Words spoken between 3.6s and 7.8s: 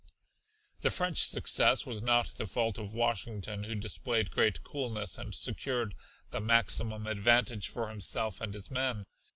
who displayed great coolness and secured the maximum advantage